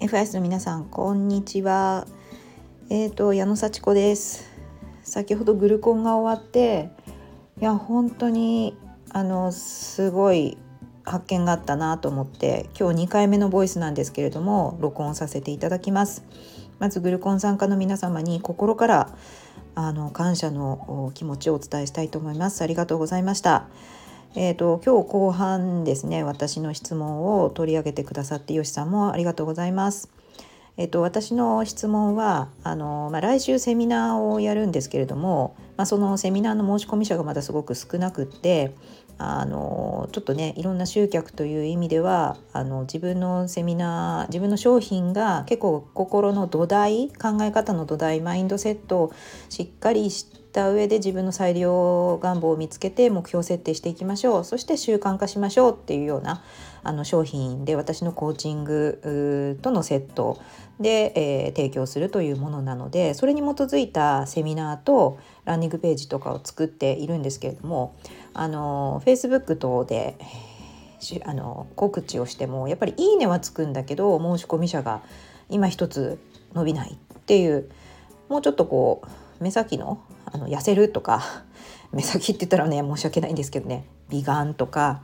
[0.00, 2.06] FIS の皆さんこんにちは。
[2.88, 4.48] えっ、ー、と矢野幸子です。
[5.02, 6.90] 先ほどグルコンが終わって
[7.60, 8.78] いや本当に
[9.10, 10.56] あのすごい
[11.04, 16.24] 発見があったなと思って今日2回目のボイスなんですけれども録音させていただきます。
[16.78, 19.14] まずグルコン参加の皆様に心から
[19.74, 22.62] あの感謝の気持ちをお伝えしたいと思います。
[22.62, 23.68] ありがとうございました。
[24.34, 30.10] えーと、今日後半ですね私の質問を取り上げてくださってよしさんもありがとうございます。
[30.76, 38.72] えっと、私の質問はあの、まあ、来週セミナーをやるんですけれども、まあ、そのセミナーの申し込み者がまだすごく少なくって
[39.20, 49.12] あのちょっとねいろんな集客という意味ではあの自分のセミナー自分の商品が結構心の土台考え方の土台マインドセットを
[49.48, 54.44] しっかりしてした上で自分の裁量願望を見つけて目標設定していきましょう。
[54.44, 56.42] そして習慣化しましょうっていうような
[56.82, 60.40] あの商品で私のコーチングとのセット
[60.80, 67.94] で、えー、提供するというものなのでそれに基づいたセミナーとランニングページとかを作っているんですけれども
[68.34, 70.16] あの Facebook 等で
[71.24, 75.02] あの告知をしてもやっぱり「いいね」はつくんだけど申し込み者が
[75.50, 76.18] 今一つ
[76.52, 77.70] 伸びないっていう
[78.28, 79.08] もうちょっとこう
[79.40, 80.00] 目先の
[80.32, 81.22] あの痩せるとか
[81.92, 85.02] 目先って言ったらね申し訳ないんですけどね美顔とか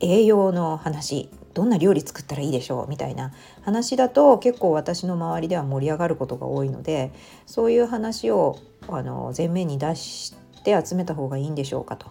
[0.00, 7.12] 栄養の話どんな料理作ったらいいでしょうみたいな話だと結構私の周りでは盛り上がることが多いので
[7.46, 8.56] そういう話を
[8.88, 12.06] あの前面に出して集めた方がいいんでしょうかと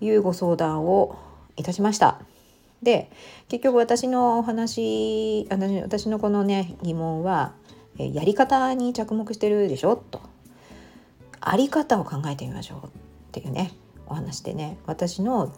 [0.00, 1.16] いうご相談を
[1.56, 2.20] いたしました。
[2.82, 3.10] で
[3.48, 7.52] 結局私のお話私のこのね疑問は
[7.96, 10.20] やり方に着目してるでしょと
[11.44, 12.90] あり方を考えてみましょうっ
[13.32, 13.72] ていうね
[14.06, 14.78] お話でね。
[14.86, 15.54] 私の、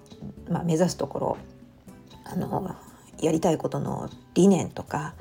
[0.48, 1.36] まあ、目指すところ
[2.24, 2.74] あの
[3.20, 5.14] やりたいことの理念とか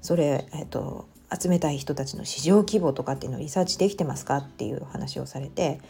[0.00, 5.80] それ、えっと、集めたい人たちの市場規模とかっていうのをリサーチできてますかっていう話をされて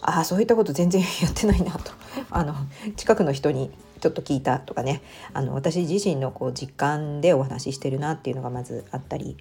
[0.00, 1.92] ああそういったこと全然やってないなと。
[2.30, 2.54] あの
[2.96, 3.70] 近くの人に
[4.00, 5.02] ちょっと聞いたとかね
[5.32, 9.36] あの私自身のこう実感でお話ししてるなっていうのがまずあったり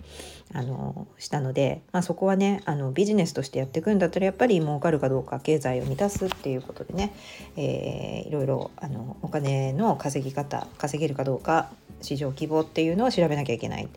[0.53, 7.13] あのしたので、まあ、そこはねあのビジネスとしてやっていくんだったらやっぱり儲かるかどうか経済を満たすっていうことでね、
[7.57, 11.69] えー、いろいろあのお金の稼ぎ方稼げるかどうか
[12.01, 13.87] 市場規模っていうのを調べなきゃいけない。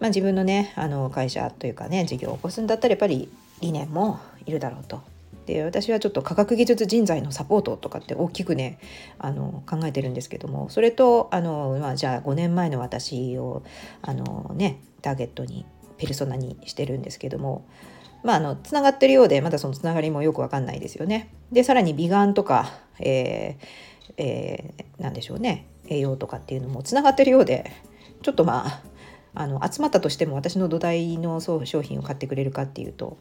[0.00, 3.28] まあ、自分のねあの会社というかね事業を起こすんだったらやっぱり
[3.60, 5.02] 理念もいるだろうと
[5.48, 8.78] で私はちょっと科学技術人材のサポートとかって大きくね
[9.18, 13.62] あの考えてるんですけどもそれとあの、まあ、じゃあ5年前の私を
[14.02, 15.64] あの、ね、ターゲットに
[15.96, 17.66] ペルソナにしてるんですけども。
[18.24, 21.30] まあ、あのつながってるようでまだそのつながりもよくわかんないですよね。
[21.52, 27.70] でさらに美顔とか、えーえー、なんでしょうね栄養とかっていうのもつながってるようで
[28.22, 28.82] ちょっとまあ
[29.34, 33.18] あの集まったとしても私の土台の商品を買ってくれるかっていうと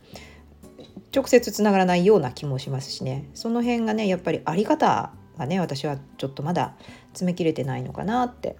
[1.13, 6.73] 直接つながらないような気もしますしねその辺がねやっぱりあり方がね私はちょっとまだ
[7.09, 8.55] 詰め切れてないのかなって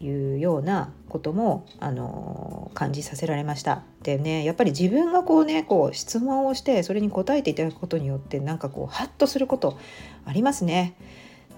[0.00, 3.84] いうようなことも、あの感じさせられました。
[4.02, 9.78] でねやっぱり自分がこうねこう質問をしてそれに答えていただくことによってなんかこうハッとすること
[10.26, 10.94] ありますね。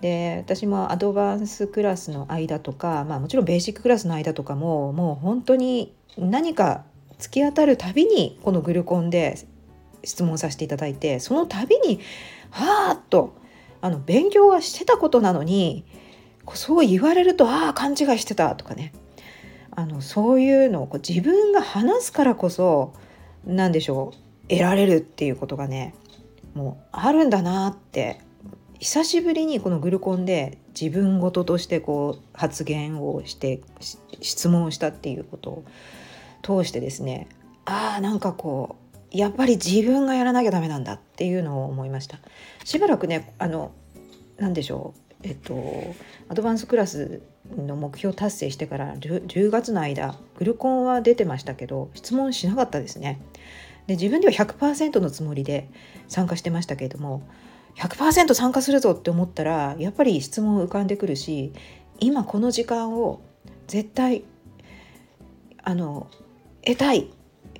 [0.01, 6.85] で私もアドバンスクラスの間とか、まあ、もちろんベーシッククラスの間とかももう本当に何か
[7.19, 9.39] 突き当たるたびにこのグルコンで
[10.07, 12.01] 質問させていただいてその度に
[12.51, 13.37] はあっと
[13.81, 15.85] あの勉強はしてたことなのに
[16.55, 18.93] そう言われるとああ勘違いしてたとかね。
[19.79, 22.95] あのそういうのをこう自分が話すからこそ
[23.45, 25.95] 何でしょう得られるっていうことがね
[26.55, 28.23] もうあるんだなって
[28.79, 33.61] 久しぶりにこのグルコンで自分事としてこう発言をして
[34.23, 35.65] 質問したっていうことを
[36.43, 37.29] 通してですね
[37.67, 38.86] ああなんかこう
[39.17, 42.19] やっぱり自分がやらなきゃダメなんだっていうのを思いました。
[42.65, 43.73] しばらくねあの
[44.39, 45.01] 何でしょう。
[45.23, 45.95] えっと
[46.29, 47.23] アドバンスクラス
[47.57, 53.21] の目標達成してから 10, 10月の間グルコンは出てましたけど質問しなかったですね。
[53.87, 55.69] で自分では100%のつもりで
[56.09, 57.23] 参加してましたけれども
[57.77, 61.53] 100%参加するぞって思ったらやっぱり質問浮かんでくるし
[62.01, 63.21] 今この時間を
[63.69, 64.25] 絶対
[65.63, 66.09] あの
[66.65, 67.11] 得たい。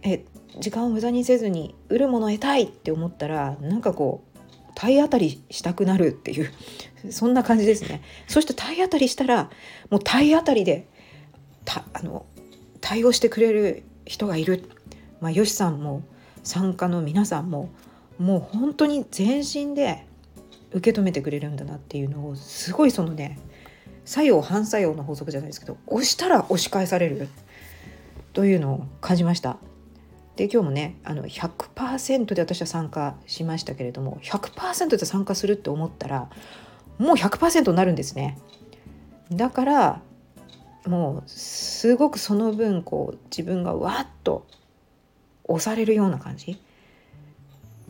[0.03, 0.25] え
[0.59, 4.37] 時間を無駄にせずに売るものを得たいって思ったらなんかこう
[4.75, 6.53] 体当たりしたくなるっていう
[7.11, 9.51] そんな感じですねそして体当たりしたら
[9.91, 10.87] もう体当たりで
[11.65, 12.27] たあの
[12.81, 14.69] 対応してくれる人がいる、
[15.21, 16.03] まあ、よしさんも
[16.45, 17.71] 参加の皆さんも
[18.19, 20.07] もう本当に全身で
[20.73, 23.39] 受け止めてくれるんだなっていうのをすごいそのね
[24.05, 27.29] 作用反作用の法則じゃないですけど押したら押し返される
[28.33, 29.59] というのを感じました。
[30.37, 36.29] で今日もねあの100%で私は参加しましたけれども100%で参加するって思ったら
[36.99, 38.39] もう100%になるんですね。
[39.31, 40.03] だから
[40.87, 44.47] もうすごくその分こう自分がわっと
[45.45, 46.61] 押されるような感じ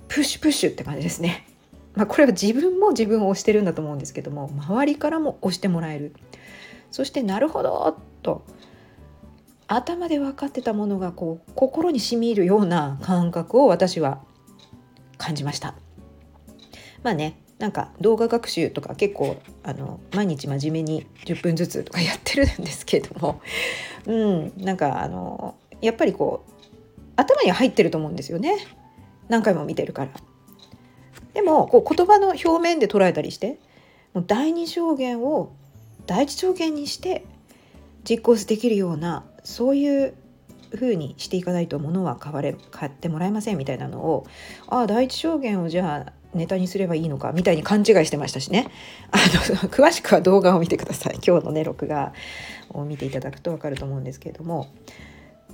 [0.09, 1.47] プッシュプッシュって感じですね。
[1.95, 6.15] まあ、これは自分も自分を押してるんだと思うんですけども周りからも押してもらえる
[6.91, 8.45] そしてなるほどと
[9.69, 14.21] 頭で分かってたものがこう心にしみ入るような感覚を私は
[15.19, 15.75] 感じました。
[17.03, 23.41] まあねなんか動画学習とか結構あの毎日真面目に10分ずつとかやってるんですけれども
[24.07, 26.53] うんなんかあのやっぱりこう
[27.17, 28.59] 頭に入ってると思うんですよね
[29.29, 30.11] 何回も見てるから。
[31.33, 33.59] でもこう言葉の表面で捉えたりして
[34.15, 35.53] もう第二証言を
[36.07, 37.27] 第一証言にして
[38.09, 40.15] 実行できるようなそういう
[40.75, 44.27] 風にしていかないと物は買われ買ってもらえませんみたいなのを
[44.67, 48.69] ああ第一証言をじゃあネタにすればいいのかみたいに勘違いしてましたしね。
[49.13, 49.25] あの
[49.71, 51.19] 詳しくは動画を見てください。
[51.25, 52.13] 今日のね録画
[52.71, 54.67] を見ていただくと分かると思うんですけれども。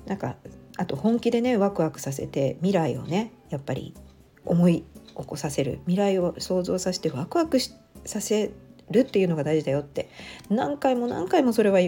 [0.07, 0.37] なんか
[0.79, 3.95] あと本気でねワクワクさせて未来をねやっぱり
[4.45, 4.85] 思い
[5.17, 5.81] 起こさせる。
[5.85, 8.51] 未来を想像させてワクワクさせ
[8.91, 10.09] るっていうのが大事だよって。
[10.49, 11.79] 何回も何回もそれは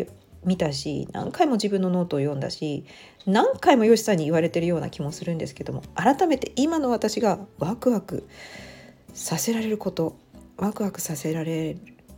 [0.44, 2.84] 見たし何回も自分のノートを読んだし
[3.26, 8.28] 何回もよしさんに言われてるような気もするんですけども改めて今の私がワクワク
[9.12, 10.16] させられること
[10.56, 11.76] ワクワクさせられ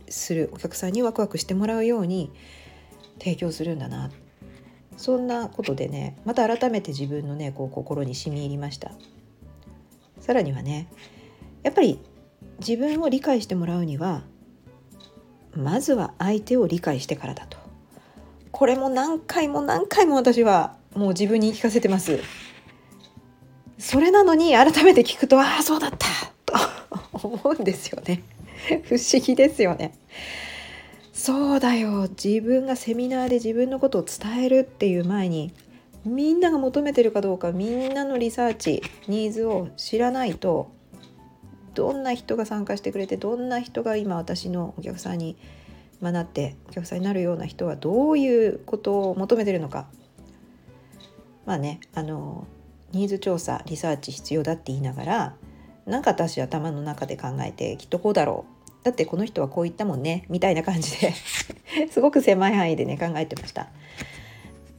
[0.09, 2.31] するお客さんにワクワクしてもらうように
[3.19, 4.11] 提供するんだな。
[4.95, 8.91] そんなことでねまた改めて自分のねこう心に染み入りました。
[10.19, 10.87] さらにはね
[11.63, 11.99] やっぱり
[12.59, 14.23] 自分を理解してもらうには
[15.55, 17.66] まずは相手を理解してからだと。
[18.57, 22.21] これも何回も何回も私はもう自分に聞かせてます。
[23.77, 26.07] それなのに改めて聞くとああそうだった
[26.43, 28.23] と思うんですよね。
[28.89, 29.93] 不思議ですよね。
[31.13, 32.07] そうだよ。
[32.09, 35.53] 自分がセミナーで自分のことを伝えるっていう前に
[36.03, 40.71] みんなが求めてるかどうかみんなのリサーチニーズを知らないと
[41.75, 45.37] どんな人が参加してくれてどんな人が今私のお客さんに
[46.01, 49.87] 学ってお客さんになるような人はどういうことを求めてるのか。
[51.45, 52.45] まあねあの
[52.91, 55.35] ニーズ調査リサーチ必要だって言いながら
[55.85, 58.57] 何か私頭の中で考えてきっとこうだろう。
[58.83, 61.13] だってこの人はこう言ったもんねみたいな感じで
[61.91, 63.69] すごく狭い範囲でね考えてました。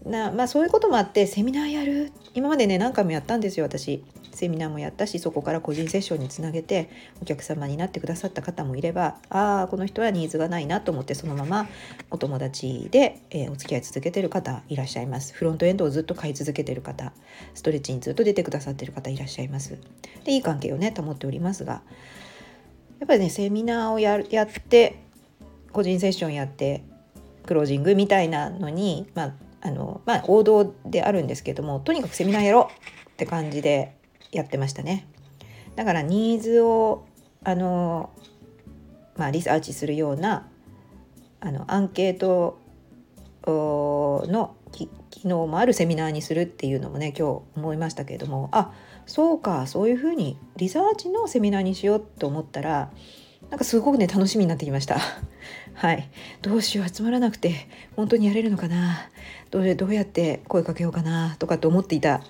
[0.07, 2.13] なまあそういうこともあってセミナーやる。
[2.35, 4.05] 今までね何回もやったんですよ私。
[4.39, 6.89] セミナーもやったしそこから個人セッションにつなげて
[7.21, 11.67] お客様になってくださった方もいればああこの人はニーズがないなと思ってそのまま
[12.13, 15.35] お友達で、えー、お付き合い続けてる方いらっしゃいます。
[15.35, 17.13] フロントエンドをずっと買い続けてる方
[17.55, 19.77] ストレッチにずっと出てくださってる方いらっしゃいます。
[20.25, 21.83] でいい関係をね保っておりますが
[23.01, 25.01] やっぱりねセミナーをややって
[25.73, 26.85] 個人セッションやって
[27.45, 29.33] クロージングみたいなのにまあ
[29.63, 33.98] あのまあ王道であるんですけどもとにかくセミナーやろうって感じで
[34.33, 35.07] やってましたね。
[35.77, 37.07] だからニーズを
[37.45, 38.11] あの、
[39.17, 40.49] まあ、リサーチするような
[41.41, 42.59] あのアンケート
[43.47, 44.55] の
[45.11, 48.73] 機能もあるセミナーにするっていうのもね今日思いましたけれどもあ
[49.07, 52.91] そうかそういうふうにリサーチのセミナーにしようと思ったら
[53.51, 54.99] なんかすごくね楽しみになってきました。
[55.75, 56.11] はい。
[56.43, 59.09] どうしよう集まらなくて本当にやれるのかな？
[59.51, 61.37] どうどうやって声かけようかな？
[61.39, 62.21] とかって思っていた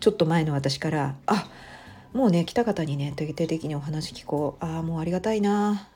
[0.00, 1.48] ちょっと前の私からあ
[2.12, 4.64] もうね来た方にね徹底的にお話聞こう。
[4.64, 5.88] ああもうありがたいな。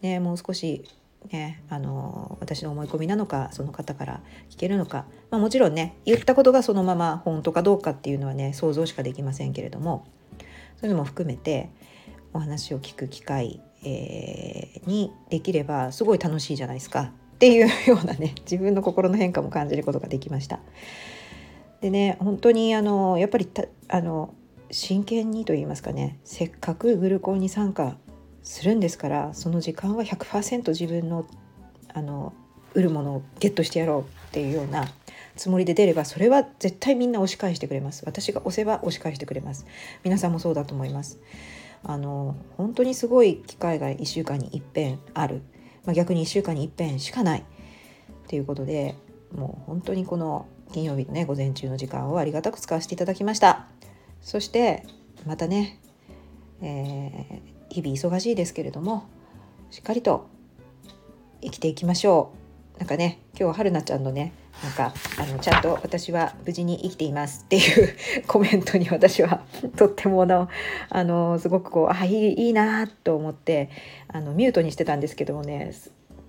[0.00, 0.84] ねもう少し
[1.30, 4.20] ねあの私の思い込みなのかその方から
[4.50, 10.06] 聞けるのか、まあ、もちろんね言ったことがそのまま本当かどうかっていうのはね想像しかできませんけれども。
[10.80, 11.70] そういうのも含めて
[12.32, 17.12] お話を聞く機会えー、にできればすごい楽しいじゃないですか。
[17.34, 20.60] っていうようなね自分の心の変化も感じることができました。
[21.82, 23.48] でね本当にあのやっぱり
[23.88, 24.34] あの
[24.70, 27.96] 真剣にと言いますかねせっかくグルコンに参加
[28.42, 31.26] するんですからその時間は100%自分の
[31.92, 32.32] あの
[32.74, 34.88] 売るものをゲットしてやろうっていうような
[35.36, 38.02] つもりで出ればそれは絶対みんな押し返してくれます。
[38.06, 39.66] 私が押せば押し返してくれます。
[40.04, 41.18] 皆さんもそうだと思います。
[41.84, 45.42] あの本当にすごい機会が1週間に一遍ある、
[45.84, 47.44] まあ、逆に1週間に一遍しかないっ
[48.28, 48.94] ていうことで
[49.34, 53.66] もう本当にこの金曜日のね午前中の時間をありがたく使わせていただきました。
[54.20, 54.84] そして
[55.26, 55.78] またね、
[56.60, 59.08] えー、日々忙しいですけれども
[59.70, 60.28] しっかりと
[61.40, 62.32] 生きていきましょ
[62.76, 62.78] う。
[62.78, 67.42] なんかね今日はるなちゃんのねなんかあのちゃんと私は無事に生きています。
[67.44, 67.94] っていう
[68.26, 69.42] コメントに私は
[69.76, 70.48] とってもの
[70.88, 73.70] あのすごくこうあいいいいなと思って
[74.08, 75.72] あのミュートにしてたんですけどもね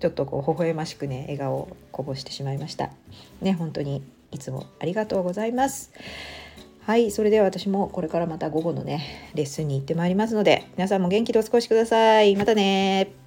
[0.00, 2.90] ちょっとこう微笑ましくね笑顔をこぼしてしまいました。
[3.40, 4.02] ね本当に。
[4.34, 5.92] いつもありがとうございます。
[6.82, 12.36] はいそれでは私もこれからまた午後のねレッスンに行ってまいりますので皆さんも元気でお過ごしください。
[12.36, 13.23] またね